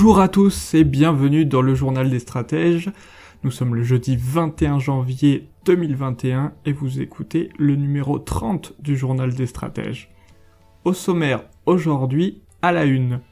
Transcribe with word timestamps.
Bonjour 0.00 0.20
à 0.20 0.28
tous 0.28 0.74
et 0.74 0.84
bienvenue 0.84 1.44
dans 1.44 1.60
le 1.60 1.74
journal 1.74 2.08
des 2.08 2.20
stratèges. 2.20 2.92
Nous 3.42 3.50
sommes 3.50 3.74
le 3.74 3.82
jeudi 3.82 4.16
21 4.16 4.78
janvier 4.78 5.48
2021 5.64 6.52
et 6.66 6.72
vous 6.72 7.00
écoutez 7.00 7.50
le 7.58 7.74
numéro 7.74 8.20
30 8.20 8.74
du 8.78 8.96
journal 8.96 9.34
des 9.34 9.46
stratèges. 9.46 10.08
Au 10.84 10.92
sommaire 10.92 11.42
aujourd'hui, 11.66 12.42
à 12.62 12.70
la 12.70 12.84
une, 12.84 13.22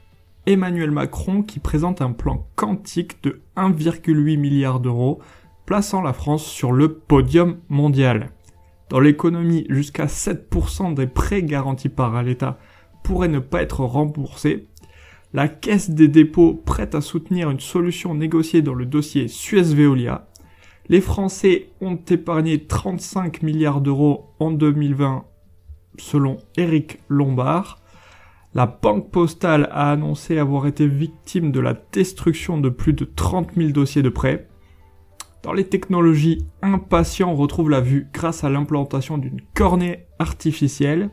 Emmanuel 0.45 0.91
Macron 0.91 1.41
qui 1.41 1.61
présente 1.61 2.01
un 2.01 2.11
plan 2.11 2.45
quantique 2.57 3.23
de 3.23 3.39
1,8 3.55 4.37
milliard 4.37 4.81
d'euros, 4.81 5.21
plaçant 5.65 6.01
la 6.01 6.11
France 6.11 6.43
sur 6.43 6.73
le 6.73 6.95
podium 6.95 7.59
mondial. 7.69 8.31
Dans 8.89 8.99
l'économie, 8.99 9.65
jusqu'à 9.69 10.07
7% 10.07 10.95
des 10.95 11.07
prêts 11.07 11.43
garantis 11.43 11.87
par 11.87 12.21
l'État 12.23 12.59
pourraient 13.03 13.29
ne 13.29 13.39
pas 13.39 13.61
être 13.61 13.85
remboursés 13.85 14.67
la 15.37 15.47
Caisse 15.47 15.91
des 15.91 16.07
dépôts 16.07 16.55
prête 16.55 16.95
à 16.95 17.01
soutenir 17.01 17.51
une 17.51 17.59
solution 17.59 18.15
négociée 18.15 18.63
dans 18.63 18.73
le 18.73 18.87
dossier 18.87 19.27
Suez-Veolia. 19.27 20.25
Les 20.89 20.99
Français 20.99 21.69
ont 21.79 21.99
épargné 22.09 22.65
35 22.65 23.43
milliards 23.43 23.81
d'euros 23.81 24.33
en 24.39 24.49
2020 24.49 25.25
selon 25.99 26.37
Eric 26.57 27.01
Lombard. 27.07 27.83
La 28.55 28.65
Banque 28.65 29.11
Postale 29.11 29.69
a 29.71 29.91
annoncé 29.91 30.39
avoir 30.39 30.65
été 30.65 30.87
victime 30.87 31.51
de 31.51 31.59
la 31.59 31.75
destruction 31.91 32.57
de 32.57 32.69
plus 32.69 32.93
de 32.93 33.05
30 33.05 33.51
000 33.55 33.69
dossiers 33.69 34.01
de 34.01 34.09
prêt. 34.09 34.47
Dans 35.43 35.53
les 35.53 35.67
technologies, 35.67 36.47
un 36.63 36.79
patient 36.79 37.35
retrouve 37.35 37.69
la 37.69 37.81
vue 37.81 38.07
grâce 38.11 38.43
à 38.43 38.49
l'implantation 38.49 39.19
d'une 39.19 39.41
cornée 39.53 40.07
artificielle. 40.17 41.11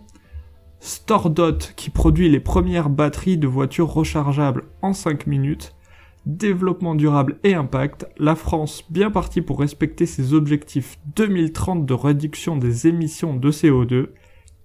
Stordot 0.84 1.72
qui 1.76 1.88
produit 1.88 2.28
les 2.28 2.40
premières 2.40 2.90
batteries 2.90 3.38
de 3.38 3.46
voitures 3.46 3.88
rechargeables 3.88 4.64
en 4.82 4.92
5 4.92 5.26
minutes, 5.26 5.74
développement 6.26 6.94
durable 6.94 7.38
et 7.42 7.54
impact, 7.54 8.06
la 8.18 8.34
France 8.34 8.84
bien 8.90 9.10
partie 9.10 9.40
pour 9.40 9.60
respecter 9.60 10.04
ses 10.04 10.34
objectifs 10.34 10.98
2030 11.16 11.86
de 11.86 11.94
réduction 11.94 12.58
des 12.58 12.86
émissions 12.86 13.34
de 13.34 13.50
CO2, 13.50 14.08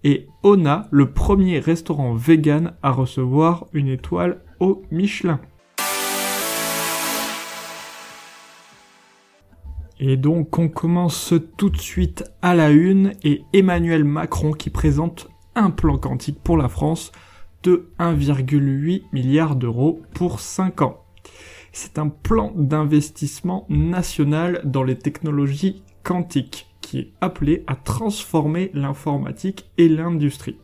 et 0.03 0.27
Ona, 0.43 0.89
le 0.91 1.09
premier 1.09 1.59
restaurant 1.59 2.13
vegan 2.15 2.73
à 2.83 2.91
recevoir 2.91 3.67
une 3.71 3.87
étoile 3.87 4.41
au 4.59 4.81
Michelin. 4.91 5.39
Et 10.01 10.17
donc 10.17 10.59
on 10.59 10.67
commence 10.67 11.33
tout 11.55 11.69
de 11.69 11.79
suite 11.79 12.25
à 12.41 12.55
la 12.55 12.71
une 12.71 13.13
et 13.23 13.43
Emmanuel 13.53 14.03
Macron 14.03 14.51
qui 14.51 14.69
présente 14.69 15.29
un 15.55 15.71
plan 15.71 15.97
quantique 15.97 16.39
pour 16.43 16.57
la 16.57 16.69
France 16.69 17.11
de 17.63 17.89
1,8 17.99 19.03
milliard 19.11 19.55
d'euros 19.55 20.01
pour 20.13 20.39
5 20.39 20.81
ans. 20.81 21.03
C'est 21.71 21.99
un 21.99 22.09
plan 22.09 22.51
d'investissement 22.55 23.65
national 23.69 24.61
dans 24.63 24.83
les 24.83 24.97
technologies 24.97 25.83
quantiques 26.03 26.67
qui 26.81 26.99
est 26.99 27.13
appelé 27.21 27.63
à 27.67 27.75
transformer 27.75 28.71
l'informatique 28.73 29.69
et 29.77 29.87
l'industrie. 29.87 30.57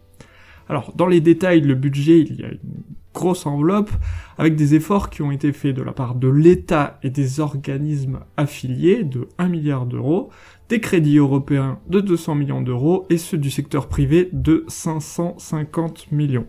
Alors, 0.67 0.93
dans 0.95 1.05
les 1.05 1.21
détails, 1.21 1.61
le 1.61 1.75
budget, 1.75 2.21
il 2.21 2.35
y 2.35 2.43
a 2.43 2.47
une 2.47 2.83
grosse 3.13 3.45
enveloppe 3.45 3.91
avec 4.37 4.55
des 4.55 4.75
efforts 4.75 5.09
qui 5.09 5.21
ont 5.21 5.31
été 5.31 5.53
faits 5.53 5.75
de 5.75 5.83
la 5.83 5.93
part 5.93 6.15
de 6.15 6.27
l'État 6.27 6.99
et 7.03 7.09
des 7.09 7.39
organismes 7.39 8.19
affiliés 8.37 9.03
de 9.03 9.27
1 9.37 9.47
milliard 9.47 9.85
d'euros, 9.85 10.31
des 10.69 10.79
crédits 10.79 11.17
européens 11.17 11.79
de 11.87 11.99
200 11.99 12.35
millions 12.35 12.61
d'euros 12.61 13.05
et 13.09 13.17
ceux 13.17 13.37
du 13.37 13.49
secteur 13.49 13.87
privé 13.87 14.29
de 14.33 14.65
550 14.67 16.11
millions. 16.11 16.47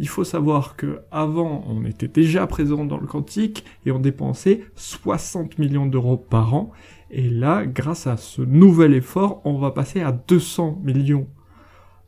Il 0.00 0.08
faut 0.08 0.24
savoir 0.24 0.74
que 0.74 1.00
avant, 1.12 1.64
on 1.68 1.84
était 1.84 2.08
déjà 2.08 2.46
présent 2.48 2.84
dans 2.84 2.98
le 2.98 3.06
quantique 3.06 3.64
et 3.86 3.92
on 3.92 4.00
dépensait 4.00 4.64
60 4.74 5.58
millions 5.58 5.86
d'euros 5.86 6.16
par 6.16 6.54
an. 6.54 6.72
Et 7.12 7.30
là, 7.30 7.64
grâce 7.64 8.08
à 8.08 8.16
ce 8.16 8.42
nouvel 8.42 8.94
effort, 8.94 9.40
on 9.44 9.58
va 9.58 9.70
passer 9.70 10.00
à 10.00 10.10
200 10.10 10.80
millions 10.82 11.28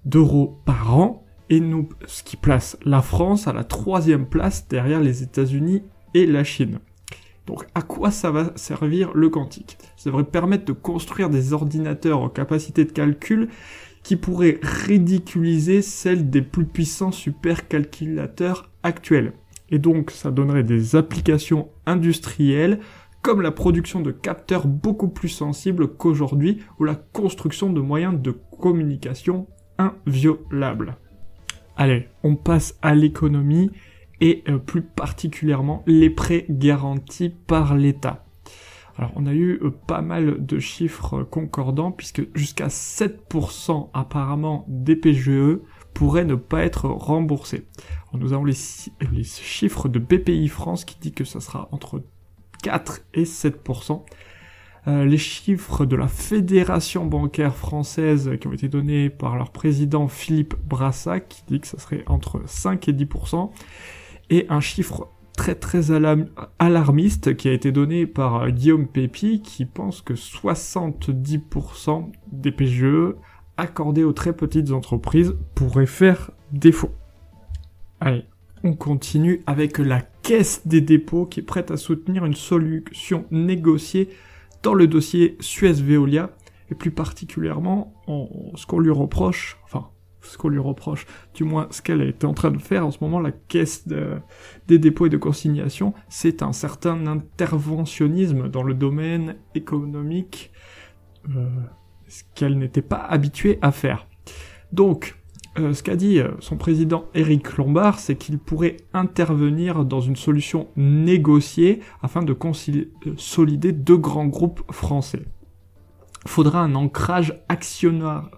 d'euros 0.04 0.60
par 0.64 0.98
an 0.98 1.24
et 1.48 1.60
nous, 1.60 1.88
ce 2.06 2.24
qui 2.24 2.36
place 2.36 2.76
la 2.84 3.02
France 3.02 3.46
à 3.46 3.52
la 3.52 3.62
troisième 3.62 4.26
place 4.26 4.66
derrière 4.66 5.00
les 5.00 5.22
États-Unis 5.22 5.84
et 6.14 6.26
la 6.26 6.42
Chine. 6.42 6.80
Donc 7.46 7.64
à 7.74 7.82
quoi 7.82 8.10
ça 8.10 8.30
va 8.30 8.52
servir 8.56 9.12
le 9.14 9.28
quantique? 9.28 9.78
Ça 9.96 10.10
devrait 10.10 10.24
permettre 10.24 10.64
de 10.64 10.72
construire 10.72 11.30
des 11.30 11.52
ordinateurs 11.52 12.20
en 12.20 12.28
capacité 12.28 12.84
de 12.84 12.92
calcul 12.92 13.48
qui 14.02 14.16
pourraient 14.16 14.58
ridiculiser 14.62 15.82
celles 15.82 16.30
des 16.30 16.42
plus 16.42 16.66
puissants 16.66 17.12
supercalculateurs 17.12 18.70
actuels. 18.82 19.32
Et 19.70 19.78
donc 19.78 20.10
ça 20.10 20.30
donnerait 20.30 20.62
des 20.62 20.96
applications 20.96 21.68
industrielles 21.86 22.80
comme 23.22 23.42
la 23.42 23.50
production 23.50 24.00
de 24.00 24.12
capteurs 24.12 24.68
beaucoup 24.68 25.08
plus 25.08 25.28
sensibles 25.28 25.88
qu'aujourd'hui 25.88 26.62
ou 26.78 26.84
la 26.84 26.94
construction 26.94 27.72
de 27.72 27.80
moyens 27.80 28.20
de 28.20 28.30
communication 28.30 29.48
inviolables. 29.78 30.96
Allez, 31.76 32.08
on 32.22 32.36
passe 32.36 32.78
à 32.82 32.94
l'économie 32.94 33.70
et 34.20 34.44
euh, 34.48 34.58
plus 34.58 34.82
particulièrement 34.82 35.82
les 35.86 36.10
prêts 36.10 36.46
garantis 36.48 37.30
par 37.30 37.74
l'État. 37.74 38.24
Alors 38.98 39.12
on 39.14 39.26
a 39.26 39.32
eu 39.32 39.60
euh, 39.62 39.70
pas 39.70 40.00
mal 40.00 40.44
de 40.44 40.58
chiffres 40.58 41.22
concordants 41.22 41.92
puisque 41.92 42.22
jusqu'à 42.36 42.68
7% 42.68 43.90
apparemment 43.92 44.64
des 44.68 44.96
PGE 44.96 45.60
pourraient 45.92 46.24
ne 46.24 46.34
pas 46.34 46.62
être 46.62 46.88
remboursés. 46.88 47.66
nous 48.14 48.32
avons 48.32 48.44
les, 48.44 48.56
les, 49.12 49.24
chiffres 49.24 49.88
de 49.88 49.98
BPI 49.98 50.48
France 50.48 50.84
qui 50.84 50.98
dit 50.98 51.12
que 51.12 51.24
ça 51.24 51.40
sera 51.40 51.68
entre 51.72 52.02
4 52.62 53.00
et 53.14 53.24
7%. 53.24 54.02
Euh, 54.88 55.04
les 55.04 55.18
chiffres 55.18 55.84
de 55.84 55.96
la 55.96 56.06
Fédération 56.06 57.06
bancaire 57.06 57.56
française 57.56 58.30
qui 58.40 58.46
ont 58.46 58.52
été 58.52 58.68
donnés 58.68 59.10
par 59.10 59.36
leur 59.36 59.50
président 59.50 60.06
Philippe 60.06 60.54
Brassac, 60.64 61.28
qui 61.28 61.42
dit 61.48 61.60
que 61.60 61.66
ça 61.66 61.78
serait 61.78 62.04
entre 62.06 62.42
5 62.46 62.88
et 62.88 62.92
10%, 62.92 63.50
et 64.30 64.46
un 64.48 64.60
chiffre 64.60 65.08
très 65.36 65.54
très 65.54 65.90
alarmiste 66.58 67.36
qui 67.36 67.48
a 67.48 67.52
été 67.52 67.70
donné 67.70 68.06
par 68.06 68.42
euh, 68.42 68.50
Guillaume 68.50 68.88
Pépi, 68.88 69.42
qui 69.42 69.66
pense 69.66 70.00
que 70.00 70.14
70% 70.14 72.10
des 72.32 72.52
PGE 72.52 73.14
accordés 73.56 74.04
aux 74.04 74.12
très 74.12 74.32
petites 74.34 74.72
entreprises 74.72 75.36
pourraient 75.54 75.86
faire 75.86 76.30
défaut. 76.52 76.90
Allez, 78.00 78.24
on 78.64 78.74
continue 78.74 79.42
avec 79.46 79.78
la 79.78 80.00
Caisse 80.00 80.66
des 80.66 80.80
dépôts 80.80 81.26
qui 81.26 81.40
est 81.40 81.44
prête 81.44 81.70
à 81.70 81.76
soutenir 81.76 82.24
une 82.24 82.34
solution 82.34 83.24
négociée 83.30 84.08
dans 84.62 84.74
le 84.74 84.86
dossier 84.86 85.36
Suez-Veolia, 85.40 86.30
et 86.70 86.74
plus 86.74 86.90
particulièrement 86.90 87.94
ce 88.56 88.66
qu'on 88.66 88.80
lui 88.80 88.90
reproche, 88.90 89.58
enfin 89.64 89.90
ce 90.26 90.38
qu'on 90.38 90.48
lui 90.48 90.58
reproche, 90.58 91.06
du 91.34 91.44
moins 91.44 91.68
ce 91.70 91.82
qu'elle 91.82 92.02
est 92.02 92.24
en 92.24 92.34
train 92.34 92.50
de 92.50 92.58
faire 92.58 92.86
en 92.86 92.90
ce 92.90 92.98
moment, 93.00 93.20
la 93.20 93.32
caisse 93.32 93.86
des 93.86 94.78
dépôts 94.78 95.06
et 95.06 95.10
de 95.10 95.16
consignation, 95.16 95.94
c'est 96.08 96.42
un 96.42 96.52
certain 96.52 97.06
interventionnisme 97.06 98.48
dans 98.48 98.62
le 98.62 98.74
domaine 98.74 99.36
économique, 99.54 100.52
euh, 101.34 101.48
ce 102.08 102.22
qu'elle 102.34 102.58
n'était 102.58 102.82
pas 102.82 102.98
habituée 102.98 103.58
à 103.62 103.72
faire. 103.72 104.06
Donc, 104.72 105.16
euh, 105.58 105.72
ce 105.72 105.82
qu'a 105.82 105.96
dit 105.96 106.18
euh, 106.18 106.32
son 106.40 106.56
président 106.56 107.06
Éric 107.14 107.56
Lombard, 107.56 107.98
c'est 107.98 108.16
qu'il 108.16 108.38
pourrait 108.38 108.76
intervenir 108.92 109.84
dans 109.84 110.00
une 110.00 110.16
solution 110.16 110.68
négociée 110.76 111.80
afin 112.02 112.22
de 112.22 112.32
consolider 112.32 113.72
deux 113.72 113.96
grands 113.96 114.26
groupes 114.26 114.62
français. 114.70 115.22
Faudra 116.26 116.60
un 116.60 116.74
ancrage 116.74 117.40
actionnarial 117.48 118.28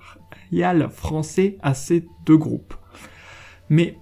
français 0.91 1.59
à 1.63 1.75
ces 1.75 2.07
deux 2.25 2.37
groupes. 2.37 2.75
Mais 3.69 3.99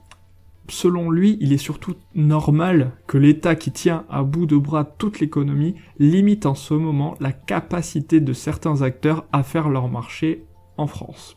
selon 0.69 1.11
lui, 1.11 1.39
il 1.41 1.53
est 1.53 1.59
surtout 1.59 1.95
normal 2.15 2.93
que 3.07 3.19
l'État 3.19 3.55
qui 3.55 3.73
tient 3.73 4.05
à 4.09 4.23
bout 4.23 4.47
de 4.47 4.57
bras 4.57 4.85
toute 4.85 5.21
l'économie 5.21 5.77
limite 5.99 6.47
en 6.47 6.55
ce 6.55 6.75
moment 6.75 7.17
la 7.21 7.33
capacité 7.33 8.21
de 8.21 8.33
certains 8.33 8.83
acteurs 8.83 9.27
à 9.33 9.43
faire 9.43 9.69
leur 9.69 9.89
marché 9.89 10.45
en 10.77 10.87
France. 10.87 11.37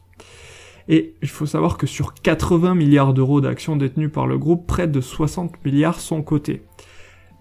Et 0.87 1.15
il 1.21 1.29
faut 1.29 1.45
savoir 1.45 1.77
que 1.77 1.85
sur 1.85 2.15
80 2.15 2.73
milliards 2.73 3.13
d'euros 3.13 3.41
d'actions 3.41 3.75
détenues 3.75 4.09
par 4.09 4.25
le 4.25 4.39
groupe, 4.39 4.65
près 4.65 4.87
de 4.87 5.01
60 5.01 5.63
milliards 5.63 5.99
sont 5.99 6.23
cotés. 6.23 6.63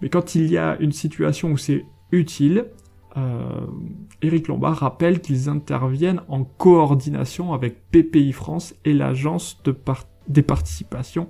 Mais 0.01 0.09
quand 0.09 0.35
il 0.35 0.51
y 0.51 0.57
a 0.57 0.77
une 0.79 0.91
situation 0.91 1.51
où 1.51 1.57
c'est 1.57 1.83
utile, 2.11 2.67
euh, 3.17 3.65
Éric 4.21 4.47
Lombard 4.47 4.77
rappelle 4.77 5.21
qu'ils 5.21 5.49
interviennent 5.49 6.21
en 6.27 6.43
coordination 6.43 7.53
avec 7.53 7.89
PPI 7.91 8.31
France 8.33 8.75
et 8.85 8.93
l'agence 8.93 9.61
de 9.63 9.75
des 10.27 10.43
participations 10.43 11.27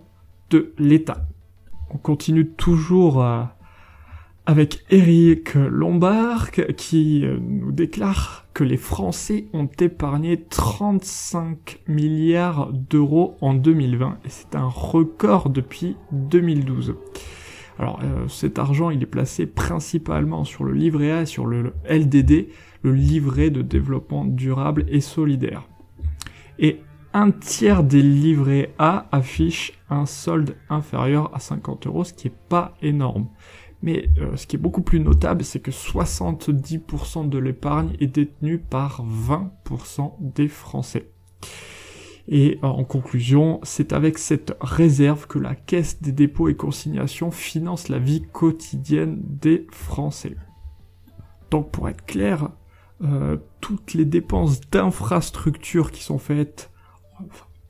de 0.49 0.73
l'État. 0.77 1.27
On 1.91 1.97
continue 1.97 2.49
toujours 2.49 3.23
euh, 3.23 3.43
avec 4.45 4.83
Éric 4.89 5.53
Lombard 5.53 6.51
qui 6.51 7.23
euh, 7.23 7.37
nous 7.39 7.71
déclare 7.71 8.45
que 8.53 8.63
les 8.63 8.77
Français 8.77 9.45
ont 9.53 9.69
épargné 9.79 10.43
35 10.43 11.79
milliards 11.87 12.73
d'euros 12.73 13.37
en 13.41 13.53
2020 13.53 14.17
et 14.25 14.29
c'est 14.29 14.55
un 14.55 14.67
record 14.67 15.49
depuis 15.49 15.95
2012. 16.11 16.95
Alors 17.79 18.01
euh, 18.03 18.27
cet 18.27 18.59
argent, 18.59 18.89
il 18.89 19.01
est 19.01 19.07
placé 19.07 19.45
principalement 19.47 20.43
sur 20.43 20.65
le 20.65 20.73
livret 20.73 21.11
A 21.11 21.21
et 21.21 21.25
sur 21.25 21.45
le 21.45 21.73
LDD, 21.89 22.49
le 22.83 22.93
livret 22.93 23.49
de 23.49 23.61
développement 23.61 24.25
durable 24.25 24.85
et 24.89 24.99
solidaire. 24.99 25.63
Et 26.59 26.81
un 27.13 27.31
tiers 27.31 27.83
des 27.83 28.01
livrets 28.01 28.73
A 28.77 29.07
affichent 29.13 29.73
un 29.89 30.05
solde 30.05 30.55
inférieur 30.69 31.33
à 31.33 31.39
50 31.39 31.87
euros, 31.87 32.03
ce 32.03 32.13
qui 32.13 32.27
est 32.27 32.37
pas 32.49 32.75
énorme. 32.81 33.29
Mais 33.81 34.09
euh, 34.19 34.35
ce 34.35 34.45
qui 34.45 34.57
est 34.57 34.59
beaucoup 34.59 34.81
plus 34.81 34.99
notable, 34.99 35.45
c'est 35.45 35.61
que 35.61 35.71
70% 35.71 37.29
de 37.29 37.37
l'épargne 37.37 37.95
est 38.01 38.07
détenue 38.07 38.59
par 38.59 39.05
20% 39.05 40.15
des 40.19 40.49
Français. 40.49 41.09
Et 42.31 42.59
euh, 42.63 42.67
en 42.67 42.83
conclusion, 42.83 43.59
c'est 43.63 43.91
avec 43.91 44.19
cette 44.19 44.55
réserve 44.61 45.25
que 45.25 45.39
la 45.39 45.55
Caisse 45.55 45.99
des 45.99 46.11
dépôts 46.11 46.47
et 46.47 46.55
consignations 46.55 47.31
finance 47.31 47.89
la 47.89 47.97
vie 47.97 48.21
quotidienne 48.21 49.19
des 49.23 49.65
Français. 49.71 50.37
Donc 51.49 51.71
pour 51.71 51.89
être 51.89 52.05
clair, 52.05 52.49
euh, 53.03 53.37
toutes 53.61 53.95
les 53.95 54.05
dépenses 54.05 54.61
d'infrastructure 54.61 55.91
qui 55.91 56.03
sont 56.03 56.19
faites, 56.19 56.71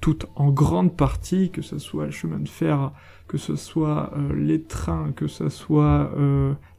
toutes 0.01 0.25
en 0.35 0.51
grande 0.51 0.95
partie, 0.97 1.51
que 1.51 1.61
ce 1.61 1.77
soit 1.77 2.05
le 2.07 2.11
chemin 2.11 2.39
de 2.39 2.49
fer, 2.49 2.91
que 3.29 3.37
ce 3.37 3.55
soit 3.55 4.11
euh, 4.17 4.35
les 4.35 4.61
trains, 4.63 5.13
que 5.13 5.27
ce 5.27 5.47
soit 5.47 6.11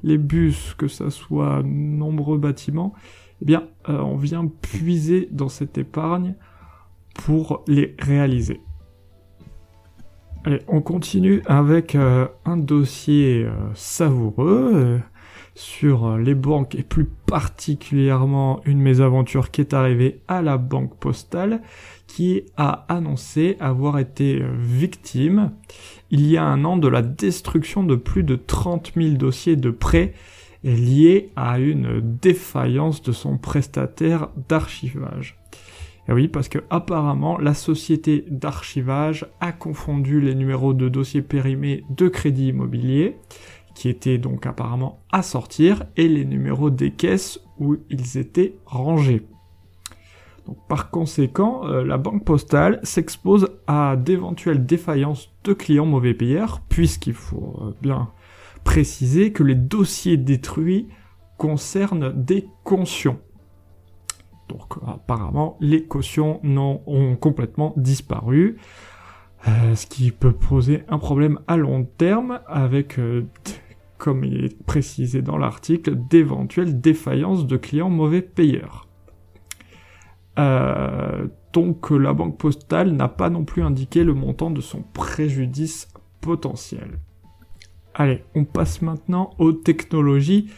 les 0.02 0.18
bus, 0.18 0.74
que 0.76 0.88
ce 0.88 1.08
soit 1.08 1.62
nombreux 1.64 2.36
bâtiments, 2.36 2.92
eh 3.40 3.46
bien, 3.46 3.68
on 3.88 4.16
vient 4.16 4.46
puiser 4.46 5.28
dans 5.30 5.48
cette 5.48 5.78
épargne 5.78 6.34
pour 7.25 7.62
les 7.67 7.94
réaliser. 7.99 8.61
Allez, 10.44 10.61
on 10.69 10.81
continue 10.81 11.43
avec 11.44 11.94
euh, 11.94 12.26
un 12.46 12.56
dossier 12.56 13.44
euh, 13.44 13.50
savoureux 13.75 14.70
euh, 14.75 14.99
sur 15.55 16.17
les 16.17 16.34
banques 16.34 16.75
et 16.75 16.82
plus 16.82 17.05
particulièrement 17.05 18.62
une 18.64 18.81
mésaventure 18.81 19.50
qui 19.50 19.61
est 19.61 19.75
arrivée 19.75 20.22
à 20.28 20.40
la 20.40 20.56
banque 20.56 20.96
postale 20.96 21.61
qui 22.06 22.44
a 22.56 22.87
annoncé 22.88 23.58
avoir 23.61 23.99
été 23.99 24.43
victime 24.58 25.52
il 26.11 26.26
y 26.26 26.38
a 26.38 26.44
un 26.44 26.64
an 26.64 26.78
de 26.78 26.88
la 26.88 27.02
destruction 27.02 27.84
de 27.84 27.96
plus 27.96 28.23
de 28.23 28.37
30 28.37 28.93
000 28.96 29.16
dossiers 29.16 29.56
de 29.56 29.70
prêts 29.70 30.14
liés 30.64 31.31
à 31.37 31.58
une 31.58 32.00
défaillance 32.00 33.02
de 33.02 33.12
son 33.12 33.37
prestataire 33.37 34.28
d'archivage. 34.49 35.39
Et 36.10 36.12
oui, 36.12 36.26
parce 36.26 36.48
que 36.48 36.58
apparemment 36.70 37.38
la 37.38 37.54
société 37.54 38.24
d'archivage 38.28 39.26
a 39.40 39.52
confondu 39.52 40.20
les 40.20 40.34
numéros 40.34 40.74
de 40.74 40.88
dossiers 40.88 41.22
périmés 41.22 41.84
de 41.88 42.08
crédit 42.08 42.48
immobilier, 42.48 43.16
qui 43.76 43.88
étaient 43.88 44.18
donc 44.18 44.44
apparemment 44.44 45.04
à 45.12 45.22
sortir, 45.22 45.84
et 45.96 46.08
les 46.08 46.24
numéros 46.24 46.70
des 46.70 46.90
caisses 46.90 47.40
où 47.60 47.76
ils 47.90 48.18
étaient 48.18 48.56
rangés. 48.66 49.24
Par 50.68 50.90
conséquent, 50.90 51.64
euh, 51.66 51.84
la 51.84 51.96
banque 51.96 52.24
postale 52.24 52.80
s'expose 52.82 53.48
à 53.68 53.94
d'éventuelles 53.94 54.66
défaillances 54.66 55.30
de 55.44 55.52
clients 55.52 55.86
mauvais 55.86 56.14
payeurs, 56.14 56.60
puisqu'il 56.68 57.14
faut 57.14 57.56
euh, 57.60 57.70
bien 57.82 58.10
préciser 58.64 59.32
que 59.32 59.44
les 59.44 59.54
dossiers 59.54 60.16
détruits 60.16 60.88
concernent 61.36 62.12
des 62.12 62.48
cautions. 62.64 63.20
Apparemment, 65.10 65.56
les 65.60 65.82
cautions 65.86 66.40
ont 66.44 67.16
complètement 67.16 67.74
disparu, 67.76 68.58
euh, 69.48 69.74
ce 69.74 69.88
qui 69.88 70.12
peut 70.12 70.30
poser 70.30 70.84
un 70.86 70.98
problème 70.98 71.40
à 71.48 71.56
long 71.56 71.82
terme 71.82 72.38
avec, 72.46 72.96
euh, 73.00 73.26
comme 73.98 74.22
il 74.22 74.44
est 74.44 74.64
précisé 74.66 75.20
dans 75.20 75.36
l'article, 75.36 75.96
d'éventuelles 75.96 76.80
défaillances 76.80 77.44
de 77.48 77.56
clients 77.56 77.90
mauvais 77.90 78.22
payeurs. 78.22 78.86
Euh, 80.38 81.26
donc 81.52 81.90
la 81.90 82.12
banque 82.12 82.38
postale 82.38 82.92
n'a 82.92 83.08
pas 83.08 83.30
non 83.30 83.44
plus 83.44 83.64
indiqué 83.64 84.04
le 84.04 84.14
montant 84.14 84.52
de 84.52 84.60
son 84.60 84.82
préjudice 84.92 85.88
potentiel. 86.20 87.00
Allez, 87.94 88.22
on 88.36 88.44
passe 88.44 88.80
maintenant 88.80 89.30
aux 89.38 89.50
technologies 89.50 90.52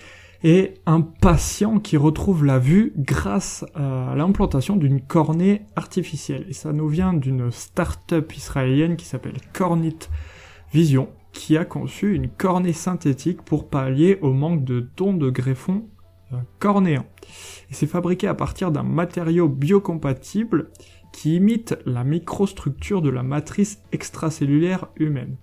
et 0.44 0.74
un 0.86 1.00
patient 1.00 1.78
qui 1.78 1.96
retrouve 1.96 2.44
la 2.44 2.58
vue 2.58 2.92
grâce 2.96 3.64
à 3.74 4.14
l'implantation 4.16 4.76
d'une 4.76 5.00
cornée 5.00 5.66
artificielle. 5.76 6.46
Et 6.48 6.52
ça 6.52 6.72
nous 6.72 6.88
vient 6.88 7.12
d'une 7.12 7.50
start-up 7.50 8.36
israélienne 8.36 8.96
qui 8.96 9.04
s'appelle 9.04 9.36
Cornit 9.52 9.98
Vision, 10.72 11.08
qui 11.32 11.56
a 11.56 11.64
conçu 11.64 12.14
une 12.14 12.28
cornée 12.28 12.72
synthétique 12.72 13.42
pour 13.42 13.68
pallier 13.68 14.18
au 14.20 14.32
manque 14.32 14.64
de 14.64 14.88
dons 14.96 15.14
de 15.14 15.30
greffons 15.30 15.86
euh, 16.32 16.36
cornéens. 16.58 17.06
Et 17.70 17.74
c'est 17.74 17.86
fabriqué 17.86 18.26
à 18.26 18.34
partir 18.34 18.72
d'un 18.72 18.82
matériau 18.82 19.48
biocompatible 19.48 20.70
qui 21.12 21.36
imite 21.36 21.78
la 21.86 22.04
microstructure 22.04 23.02
de 23.02 23.10
la 23.10 23.22
matrice 23.22 23.82
extracellulaire 23.92 24.88
humaine. 24.96 25.36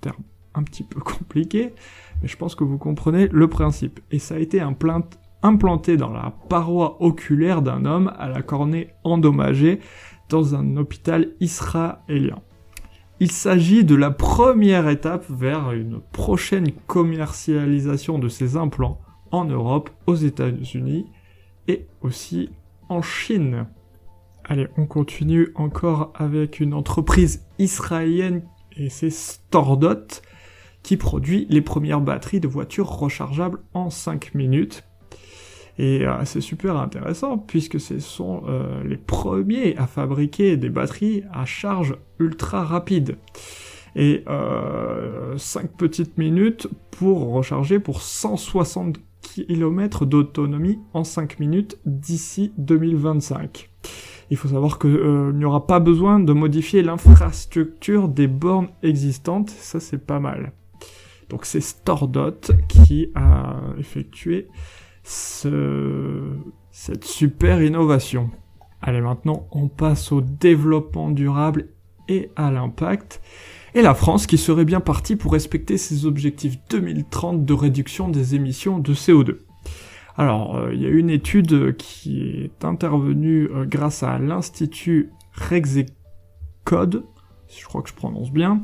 Terme 0.00 0.24
un 0.60 0.64
petit 0.64 0.84
peu 0.84 1.00
compliqué, 1.04 1.74
mais 2.22 2.28
je 2.28 2.36
pense 2.36 2.54
que 2.54 2.64
vous 2.64 2.78
comprenez 2.78 3.28
le 3.28 3.48
principe. 3.48 4.00
Et 4.10 4.18
ça 4.18 4.36
a 4.36 4.38
été 4.38 4.60
implanté 4.60 5.96
dans 5.96 6.12
la 6.12 6.34
paroi 6.48 7.02
oculaire 7.02 7.62
d'un 7.62 7.84
homme 7.84 8.12
à 8.18 8.28
la 8.28 8.42
cornée 8.42 8.90
endommagée 9.04 9.80
dans 10.28 10.54
un 10.54 10.76
hôpital 10.76 11.32
israélien. 11.40 12.38
Il 13.22 13.30
s'agit 13.30 13.84
de 13.84 13.94
la 13.94 14.10
première 14.10 14.88
étape 14.88 15.26
vers 15.28 15.72
une 15.72 16.00
prochaine 16.12 16.72
commercialisation 16.86 18.18
de 18.18 18.28
ces 18.28 18.56
implants 18.56 19.00
en 19.30 19.44
Europe, 19.44 19.90
aux 20.06 20.14
États-Unis 20.14 21.06
et 21.68 21.86
aussi 22.00 22.50
en 22.88 23.02
Chine. 23.02 23.66
Allez, 24.44 24.68
on 24.76 24.86
continue 24.86 25.50
encore 25.54 26.12
avec 26.16 26.60
une 26.60 26.74
entreprise 26.74 27.46
israélienne 27.58 28.42
et 28.76 28.88
c'est 28.88 29.10
Stordot 29.10 30.22
qui 30.82 30.96
produit 30.96 31.46
les 31.50 31.60
premières 31.60 32.00
batteries 32.00 32.40
de 32.40 32.48
voitures 32.48 32.88
rechargeables 32.88 33.60
en 33.74 33.90
5 33.90 34.34
minutes. 34.34 34.84
Et 35.78 36.06
euh, 36.06 36.24
c'est 36.24 36.40
super 36.40 36.76
intéressant 36.76 37.38
puisque 37.38 37.80
ce 37.80 37.98
sont 38.00 38.42
euh, 38.46 38.82
les 38.84 38.98
premiers 38.98 39.76
à 39.78 39.86
fabriquer 39.86 40.56
des 40.56 40.68
batteries 40.68 41.24
à 41.32 41.44
charge 41.44 41.96
ultra 42.18 42.64
rapide. 42.64 43.16
Et 43.96 44.22
5 44.24 44.30
euh, 44.30 45.36
petites 45.76 46.16
minutes 46.16 46.68
pour 46.90 47.32
recharger 47.32 47.80
pour 47.80 48.02
160 48.02 49.00
km 49.22 50.06
d'autonomie 50.06 50.78
en 50.92 51.02
5 51.02 51.40
minutes 51.40 51.78
d'ici 51.86 52.52
2025. 52.58 53.70
Il 54.30 54.36
faut 54.36 54.48
savoir 54.48 54.78
qu'il 54.78 55.32
n'y 55.34 55.44
aura 55.44 55.66
pas 55.66 55.80
besoin 55.80 56.20
de 56.20 56.32
modifier 56.32 56.82
l'infrastructure 56.82 58.08
des 58.08 58.28
bornes 58.28 58.68
existantes, 58.82 59.50
ça 59.50 59.80
c'est 59.80 60.06
pas 60.06 60.20
mal. 60.20 60.52
Donc 61.30 61.46
c'est 61.46 61.60
Stordot 61.60 62.40
qui 62.68 63.10
a 63.14 63.60
effectué 63.78 64.48
cette 65.02 65.54
super 67.04 67.62
innovation. 67.62 68.30
Allez, 68.82 69.00
maintenant 69.00 69.46
on 69.52 69.68
passe 69.68 70.12
au 70.12 70.20
développement 70.20 71.10
durable 71.10 71.68
et 72.08 72.30
à 72.36 72.50
l'impact. 72.50 73.22
Et 73.74 73.82
la 73.82 73.94
France 73.94 74.26
qui 74.26 74.36
serait 74.36 74.64
bien 74.64 74.80
partie 74.80 75.14
pour 75.14 75.32
respecter 75.32 75.78
ses 75.78 76.04
objectifs 76.04 76.56
2030 76.68 77.44
de 77.44 77.54
réduction 77.54 78.08
des 78.08 78.34
émissions 78.34 78.78
de 78.80 78.92
CO2. 78.92 79.36
Alors, 80.16 80.56
euh, 80.56 80.74
il 80.74 80.82
y 80.82 80.86
a 80.86 80.90
une 80.90 81.08
étude 81.08 81.76
qui 81.76 82.42
est 82.42 82.64
intervenue 82.64 83.48
euh, 83.54 83.64
grâce 83.64 84.02
à 84.02 84.18
l'Institut 84.18 85.10
Rexecode, 85.32 87.04
je 87.48 87.64
crois 87.64 87.82
que 87.82 87.88
je 87.88 87.94
prononce 87.94 88.32
bien, 88.32 88.60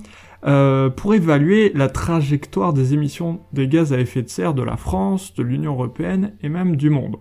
euh, 0.47 0.91
pour 0.91 1.15
évaluer 1.15 1.73
la 1.75 1.89
trajectoire 1.89 2.73
des 2.73 2.95
émissions 2.95 3.41
des 3.53 3.67
gaz 3.67 3.93
à 3.93 3.99
effet 3.99 4.23
de 4.23 4.29
serre 4.29 4.55
de 4.55 4.63
la 4.63 4.77
France, 4.77 5.35
de 5.35 5.43
l'Union 5.43 5.73
européenne 5.73 6.37
et 6.43 6.49
même 6.49 6.77
du 6.77 6.89
monde. 6.89 7.17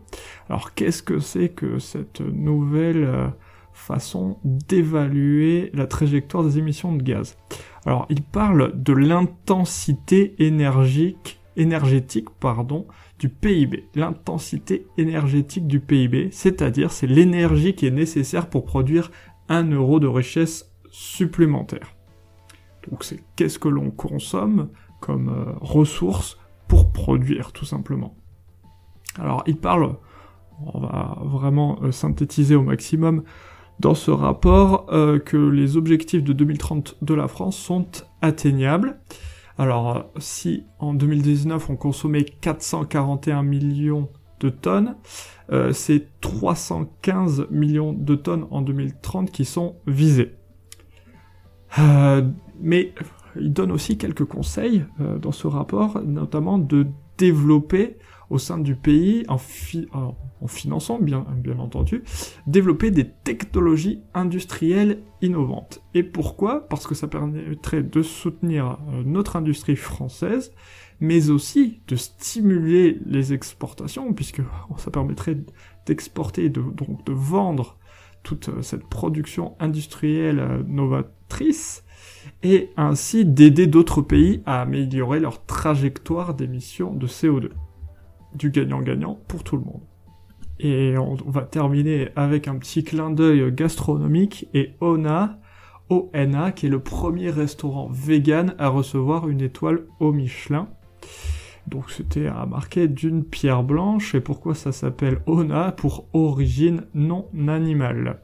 Alors 0.49 0.73
qu'est-ce 0.73 1.01
que 1.01 1.19
c'est 1.19 1.49
que 1.49 1.79
cette 1.79 2.21
nouvelle 2.21 3.03
euh, 3.03 3.27
façon 3.73 4.37
d'évaluer 4.43 5.71
la 5.73 5.87
trajectoire 5.87 6.43
des 6.43 6.59
émissions 6.59 6.95
de 6.95 7.01
gaz? 7.01 7.37
Alors, 7.85 8.07
il 8.09 8.23
parle 8.23 8.73
de 8.75 8.93
l'intensité 8.93 10.35
énergique, 10.39 11.39
énergétique, 11.55 12.29
pardon, 12.39 12.87
du 13.19 13.29
PIB. 13.29 13.89
L'intensité 13.93 14.87
énergétique 14.97 15.67
du 15.67 15.79
PIB, 15.79 16.29
c'est-à-dire 16.31 16.91
c'est 16.91 17.07
l'énergie 17.07 17.75
qui 17.75 17.85
est 17.85 17.91
nécessaire 17.91 18.49
pour 18.49 18.65
produire 18.65 19.11
un 19.49 19.69
euro 19.69 19.99
de 19.99 20.07
richesse 20.07 20.71
supplémentaire. 20.89 21.94
Donc 22.89 23.03
c'est 23.03 23.23
qu'est-ce 23.35 23.59
que 23.59 23.67
l'on 23.67 23.91
consomme 23.91 24.69
comme 24.99 25.29
euh, 25.29 25.53
ressource 25.61 26.37
pour 26.67 26.91
produire 26.91 27.51
tout 27.51 27.65
simplement. 27.65 28.15
Alors 29.19 29.43
il 29.47 29.57
parle, 29.57 29.95
on 30.73 30.79
va 30.79 31.17
vraiment 31.21 31.79
euh, 31.83 31.91
synthétiser 31.91 32.55
au 32.55 32.63
maximum 32.63 33.23
dans 33.79 33.93
ce 33.93 34.11
rapport 34.11 34.87
euh, 34.91 35.19
que 35.19 35.37
les 35.37 35.77
objectifs 35.77 36.23
de 36.23 36.33
2030 36.33 36.97
de 37.01 37.13
la 37.13 37.27
France 37.27 37.57
sont 37.57 37.87
atteignables. 38.21 38.99
Alors 39.57 40.11
si 40.17 40.65
en 40.79 40.93
2019 40.93 41.69
on 41.69 41.75
consommait 41.75 42.23
441 42.23 43.43
millions 43.43 44.09
de 44.41 44.49
tonnes, 44.49 44.97
c'est 45.71 46.19
315 46.19 47.47
millions 47.51 47.93
de 47.93 48.15
tonnes 48.15 48.47
en 48.51 48.61
2030 48.61 49.31
qui 49.31 49.45
sont 49.45 49.77
visés. 49.87 50.35
Mais 52.59 52.93
il 53.35 53.53
donne 53.53 53.71
aussi 53.71 53.97
quelques 53.97 54.25
conseils 54.25 54.85
euh, 54.99 55.17
dans 55.17 55.31
ce 55.31 55.47
rapport, 55.47 56.01
notamment 56.03 56.57
de 56.57 56.87
développer 57.17 57.97
au 58.29 58.37
sein 58.37 58.57
du 58.57 58.75
pays, 58.75 59.23
en, 59.27 59.37
finançant 60.47 60.99
bien, 60.99 61.25
entendu, 61.59 62.03
développer 62.47 62.89
des 62.89 63.07
technologies 63.07 64.01
industrielles 64.13 65.03
innovantes. 65.21 65.83
Et 65.93 66.03
pourquoi? 66.03 66.67
Parce 66.67 66.87
que 66.87 66.95
ça 66.95 67.07
permettrait 67.07 67.83
de 67.83 68.01
soutenir 68.01 68.79
euh, 68.89 69.03
notre 69.05 69.35
industrie 69.35 69.75
française, 69.75 70.53
mais 70.99 71.29
aussi 71.29 71.81
de 71.87 71.95
stimuler 71.95 72.99
les 73.05 73.33
exportations, 73.33 74.11
puisque 74.13 74.41
ça 74.77 74.91
permettrait 74.91 75.37
d'exporter, 75.85 76.49
de, 76.49 76.61
donc 76.61 77.05
de 77.05 77.13
vendre 77.13 77.77
toute 78.25 78.49
euh, 78.49 78.61
cette 78.61 78.85
production 78.87 79.55
industrielle 79.61 80.65
novatrice 80.67 81.85
et 82.43 82.71
ainsi 82.75 83.23
d'aider 83.25 83.67
d'autres 83.67 84.01
pays 84.01 84.41
à 84.45 84.61
améliorer 84.61 85.21
leur 85.21 85.45
trajectoire 85.45 86.33
d'émissions 86.33 86.93
de 86.93 87.07
CO2. 87.07 87.51
Du 88.33 88.49
gagnant-gagnant 88.49 89.17
pour 89.29 89.45
tout 89.45 89.55
le 89.55 89.63
monde. 89.63 89.81
Et 90.59 90.97
on 90.97 91.15
va 91.15 91.41
terminer 91.41 92.09
avec 92.15 92.47
un 92.47 92.57
petit 92.57 92.83
clin 92.83 93.11
d'œil 93.11 93.51
gastronomique 93.53 94.47
et 94.53 94.73
ONA, 94.81 95.39
ONA, 95.89 96.51
qui 96.51 96.65
est 96.65 96.69
le 96.69 96.79
premier 96.79 97.29
restaurant 97.29 97.89
vegan 97.91 98.55
à 98.57 98.69
recevoir 98.69 99.29
une 99.29 99.41
étoile 99.41 99.85
au 99.99 100.11
Michelin. 100.11 100.67
Donc 101.67 101.89
c'était 101.89 102.27
à 102.27 102.45
marquer 102.45 102.87
d'une 102.87 103.23
pierre 103.23 103.63
blanche, 103.63 104.15
et 104.15 104.21
pourquoi 104.21 104.55
ça 104.55 104.71
s'appelle 104.71 105.19
ONA? 105.25 105.71
Pour 105.71 106.07
origine 106.13 106.83
non 106.93 107.27
animale. 107.47 108.19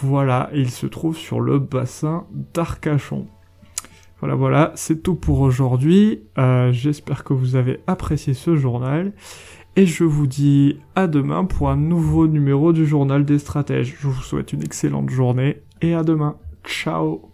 Voilà, 0.00 0.50
il 0.52 0.70
se 0.70 0.86
trouve 0.86 1.16
sur 1.16 1.40
le 1.40 1.58
bassin 1.58 2.26
d'Arcachon. 2.52 3.26
Voilà, 4.20 4.34
voilà, 4.36 4.72
c'est 4.74 5.02
tout 5.02 5.16
pour 5.16 5.40
aujourd'hui. 5.40 6.22
Euh, 6.38 6.72
j'espère 6.72 7.24
que 7.24 7.32
vous 7.32 7.56
avez 7.56 7.80
apprécié 7.86 8.34
ce 8.34 8.56
journal. 8.56 9.12
Et 9.76 9.86
je 9.86 10.04
vous 10.04 10.26
dis 10.26 10.78
à 10.94 11.08
demain 11.08 11.44
pour 11.44 11.68
un 11.68 11.76
nouveau 11.76 12.28
numéro 12.28 12.72
du 12.72 12.86
journal 12.86 13.24
des 13.24 13.38
stratèges. 13.38 13.96
Je 14.00 14.06
vous 14.06 14.22
souhaite 14.22 14.52
une 14.52 14.62
excellente 14.62 15.10
journée 15.10 15.62
et 15.80 15.94
à 15.94 16.04
demain. 16.04 16.36
Ciao 16.64 17.33